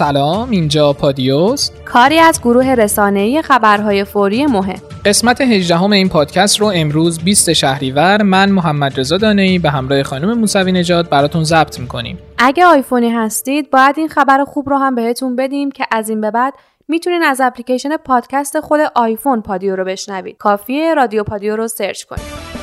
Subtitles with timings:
[0.00, 1.70] سلام اینجا پادیوس.
[1.84, 4.80] کاری از گروه رسانه‌ای خبرهای فوری مهم.
[5.04, 10.38] قسمت 18 این پادکست رو امروز 20 شهریور من محمد رضا دانه‌ای به همراه خانم
[10.38, 12.18] موسوی نژاد براتون ضبط می‌کنیم.
[12.38, 16.30] اگه آیفونی هستید باید این خبر خوب رو هم بهتون بدیم که از این به
[16.30, 16.54] بعد
[16.88, 20.36] می‌تونین از اپلیکیشن پادکست خود آیفون پادیو رو بشنوید.
[20.36, 22.59] کافیه رادیو پادیو رو سرچ کنید.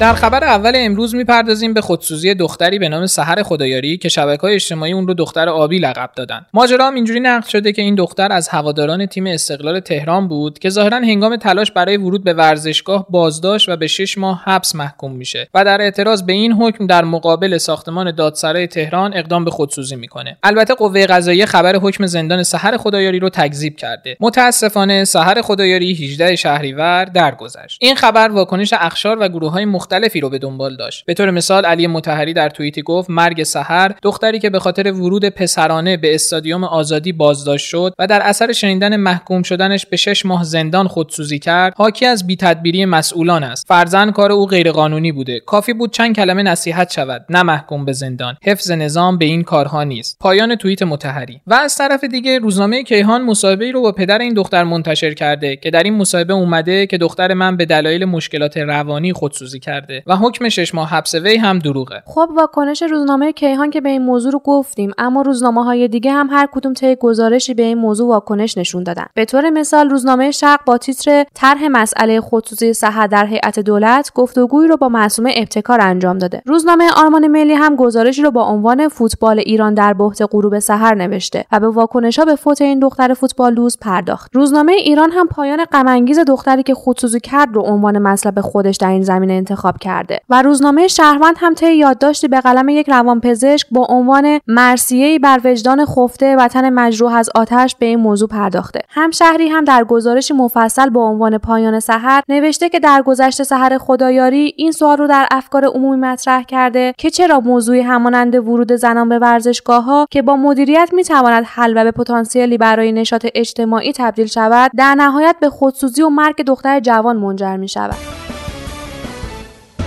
[0.00, 4.54] در خبر اول امروز می‌پردازیم به خودسوزی دختری به نام سحر خدایاری که شبکه های
[4.54, 6.46] اجتماعی اون رو دختر آبی لقب دادن.
[6.54, 10.70] ماجرا هم اینجوری نقل شده که این دختر از هواداران تیم استقلال تهران بود که
[10.70, 15.48] ظاهرا هنگام تلاش برای ورود به ورزشگاه بازداشت و به 6 ماه حبس محکوم میشه
[15.54, 20.36] و در اعتراض به این حکم در مقابل ساختمان دادسرای تهران اقدام به خودسوزی می‌کنه.
[20.42, 24.16] البته قوه قضاییه خبر حکم زندان سحر خدایاری رو تکذیب کرده.
[24.20, 27.78] متاسفانه سحر خدایاری 18 شهریور درگذشت.
[27.80, 31.04] این خبر واکنش اخشار و گروه های مختلفی رو به دنبال داشت.
[31.06, 35.24] به طور مثال علی متحری در توییتی گفت مرگ سحر دختری که به خاطر ورود
[35.24, 40.44] پسرانه به استادیوم آزادی بازداشت شد و در اثر شنیدن محکوم شدنش به شش ماه
[40.44, 43.66] زندان خودسوزی کرد حاکی از بیتدبیری مسئولان است.
[43.68, 45.40] فرزن کار او غیرقانونی بوده.
[45.40, 47.26] کافی بود چند کلمه نصیحت شود.
[47.30, 48.36] نه محکوم به زندان.
[48.42, 50.16] حفظ نظام به این کارها نیست.
[50.20, 54.64] پایان توییت متحری و از طرف دیگه روزنامه کیهان مصاحبه رو با پدر این دختر
[54.64, 59.58] منتشر کرده که در این مصاحبه اومده که دختر من به دلایل مشکلات روانی خودسوزی
[59.76, 62.02] کرده و حکم شش ماه حبس وی هم دروغه.
[62.06, 66.28] خب واکنش روزنامه کیهان که به این موضوع رو گفتیم اما روزنامه های دیگه هم
[66.30, 69.06] هر کدوم طی گزارشی به این موضوع واکنش نشون دادن.
[69.14, 74.68] به طور مثال روزنامه شرق با تیتر طرح مسئله خودسوزی صحت در هیئت دولت گفتگویی
[74.68, 76.42] رو با معصومه ابتکار انجام داده.
[76.46, 81.44] روزنامه آرمان ملی هم گزارشی رو با عنوان فوتبال ایران در بحت غروب سحر نوشته
[81.52, 84.30] و به واکنشها به فوت این دختر فوتبال لوز پرداخت.
[84.36, 89.02] روزنامه ایران هم پایان غم دختری که خودسوزی کرد رو عنوان مطلب خودش در این
[89.02, 94.40] زمینه انتخاب کرد و روزنامه شهروند هم طی یادداشتی به قلم یک روانپزشک با عنوان
[94.46, 99.84] مرسیهای بر وجدان خفته وطن مجروح از آتش به این موضوع پرداخته همشهری هم در
[99.84, 105.06] گزارشی مفصل با عنوان پایان سحر نوشته که در گذشته سحر خدایاری این سوال رو
[105.06, 110.22] در افکار عمومی مطرح کرده که چرا موضوعی همانند ورود زنان به ورزشگاه ها که
[110.22, 115.50] با مدیریت می‌تواند حل و به پتانسیلی برای نشاط اجتماعی تبدیل شود در نهایت به
[115.50, 118.25] خودسوزی و مرگ دختر جوان منجر می شود.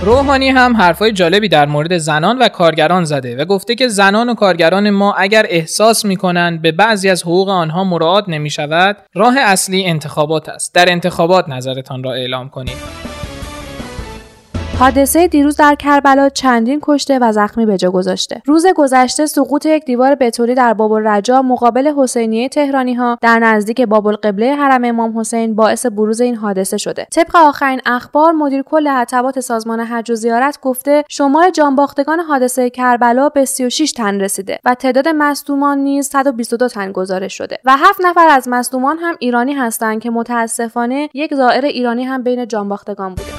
[0.03, 4.33] روحانی هم حرفای جالبی در مورد زنان و کارگران زده و گفته که زنان و
[4.33, 9.85] کارگران ما اگر احساس می‌کنند به بعضی از حقوق آنها مراعات نمی شود راه اصلی
[9.85, 10.75] انتخابات است.
[10.75, 13.08] در انتخابات نظرتان را اعلام کنید.
[14.79, 18.41] حادثه دیروز در کربلا چندین کشته و زخمی به جا گذاشته.
[18.45, 23.81] روز گذشته سقوط یک دیوار بتولی در باب رجا مقابل حسینیه تهرانی ها در نزدیک
[23.81, 27.07] باب القبله حرم امام حسین باعث بروز این حادثه شده.
[27.11, 33.29] طبق آخرین اخبار مدیر کل حطبات سازمان حج و زیارت گفته شمار جانباختگان حادثه کربلا
[33.29, 38.27] به 36 تن رسیده و تعداد مصدومان نیز 122 تن گزارش شده و هفت نفر
[38.27, 43.38] از مصدومان هم ایرانی هستند که متاسفانه یک زائر ایرانی هم بین جانباختگان بوده.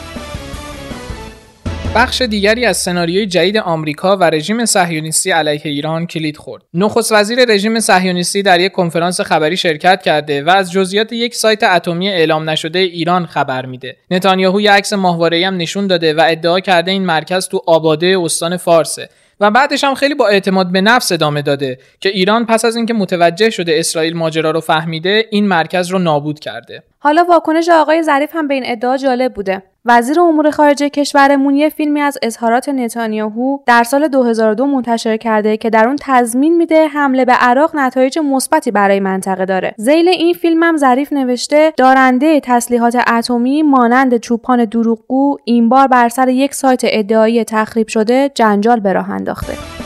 [1.95, 6.63] بخش دیگری از سناریوی جدید آمریکا و رژیم صهیونیستی علیه ایران کلید خورد.
[6.75, 11.63] نخست وزیر رژیم صهیونیستی در یک کنفرانس خبری شرکت کرده و از جزئیات یک سایت
[11.63, 13.97] اتمی اعلام نشده ایران خبر میده.
[14.11, 18.57] نتانیاهو یک عکس ماهواره‌ای هم نشون داده و ادعا کرده این مرکز تو آباده استان
[18.57, 19.09] فارسه
[19.41, 22.95] و بعدش هم خیلی با اعتماد به نفس ادامه داده که ایران پس از اینکه
[22.95, 28.31] متوجه شده اسرائیل ماجرا رو فهمیده این مرکز رو نابود کرده حالا واکنش آقای ظریف
[28.35, 33.59] هم به این ادعا جالب بوده وزیر امور خارجه کشورمون یه فیلمی از اظهارات نتانیاهو
[33.67, 38.71] در سال 2002 منتشر کرده که در اون تضمین میده حمله به عراق نتایج مثبتی
[38.71, 39.75] برای منطقه داره.
[39.81, 46.09] ذیل این فیلم هم ظریف نوشته دارنده تسلیحات اتمی مانند چوپان دروغگو این بار بر
[46.09, 49.80] سر یک سایت ادعایی تخریب شده جنجال به راه انداخته.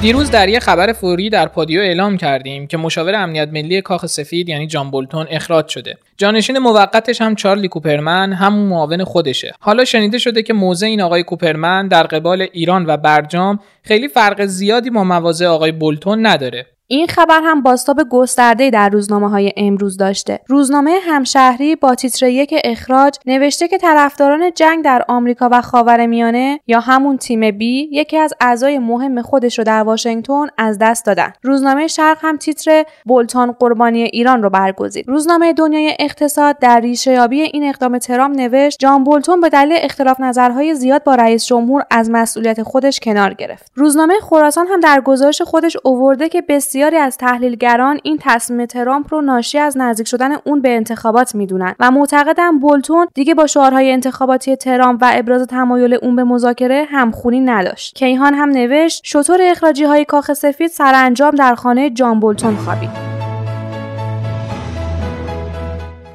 [0.00, 4.48] دیروز در یک خبر فوری در پادیو اعلام کردیم که مشاور امنیت ملی کاخ سفید
[4.48, 5.96] یعنی جان بولتون اخراج شده.
[6.16, 9.52] جانشین موقتش هم چارلی کوپرمن همون معاون خودشه.
[9.60, 14.44] حالا شنیده شده که موضع این آقای کوپرمن در قبال ایران و برجام خیلی فرق
[14.44, 16.66] زیادی با مواضع آقای بولتون نداره.
[16.90, 20.40] این خبر هم باستاب گسترده در روزنامه های امروز داشته.
[20.46, 26.80] روزنامه همشهری با تیتر یک اخراج نوشته که طرفداران جنگ در آمریکا و خاورمیانه یا
[26.80, 31.32] همون تیم بی یکی از اعضای مهم خودش رو در واشنگتن از دست دادن.
[31.42, 35.08] روزنامه شرق هم تیتر بولتان قربانی ایران رو برگزید.
[35.08, 40.74] روزنامه دنیای اقتصاد در ریشهیابی این اقدام ترامپ نوشت جان بولتون به دلیل اختلاف نظرهای
[40.74, 43.72] زیاد با رئیس جمهور از مسئولیت خودش کنار گرفت.
[43.74, 49.14] روزنامه خراسان هم در گزارش خودش اوورده که بسیار بسیاری از تحلیلگران این تصمیم ترامپ
[49.14, 53.92] رو ناشی از نزدیک شدن اون به انتخابات می‌دونن و معتقدن بولتون دیگه با شعارهای
[53.92, 57.94] انتخاباتی ترامپ و ابراز تمایل اون به مذاکره همخونی نداشت.
[57.94, 63.17] کیهان هم نوشت شطور اخراجی های کاخ سفید سرانجام در خانه جان بولتون خوابید.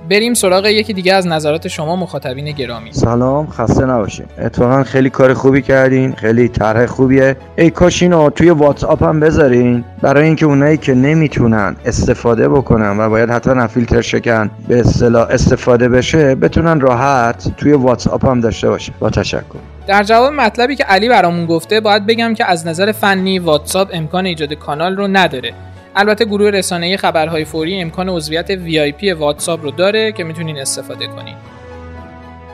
[0.09, 2.93] بریم سراغ یکی دیگه از نظرات شما مخاطبین گرامی.
[2.93, 4.25] سلام خسته نباشین.
[4.37, 7.35] اتفاقا خیلی کار خوبی کردین خیلی طرح خوبیه.
[7.57, 9.83] ای کاش اینو توی واتس اپ هم بذارین.
[10.01, 15.89] برای اینکه اونایی که نمی‌تونن استفاده بکنن و باید حتما فیلتر شکن به اصطلاح استفاده
[15.89, 19.43] بشه بتونن راحت توی واتس اپ هم داشته باشه با تشکر.
[19.87, 24.25] در جواب مطلبی که علی برامون گفته باید بگم که از نظر فنی واتساپ امکان
[24.25, 25.53] ایجاد کانال رو نداره.
[25.95, 31.35] البته گروه رسانه‌ای خبرهای فوری امکان عضویت VIP واتساپ رو داره که می‌تونین استفاده کنین.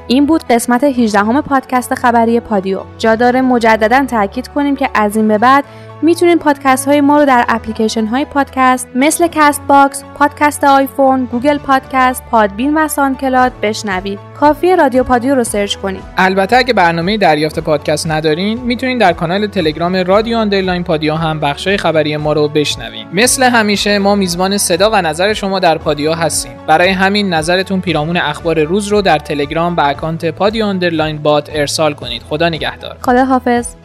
[0.08, 2.80] این بود قسمت 18 هم پادکست خبری پادیو.
[2.98, 5.64] جا داره مجددا تاکید کنیم که از این به بعد
[6.02, 11.58] می‌تونین پادکست های ما رو در اپلیکیشن های پادکست مثل کست باکس، پادکست آیفون، گوگل
[11.58, 14.20] پادکست، پادبین و سانکلاد بشنوید.
[14.40, 16.02] کافیه رادیو پادیو رو سرچ کنید.
[16.18, 21.78] البته اگه برنامه دریافت پادکست ندارین، می‌تونین در کانال تلگرام رادیو underline پادیو هم بخشای
[21.78, 23.08] خبری ما رو بشنوین.
[23.14, 26.52] مثل همیشه ما میزبان صدا و نظر شما در پادیو هستیم.
[26.68, 31.94] برای همین نظرتون پیرامون اخبار روز رو در تلگرام به اکانت پادیو underline bot ارسال
[31.94, 32.24] کنید.
[32.30, 32.98] خدا نگهدار.
[33.02, 33.79] خدا حافظ.